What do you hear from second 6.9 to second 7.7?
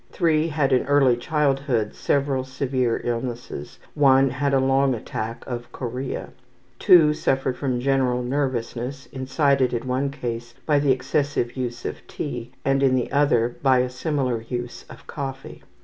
suffered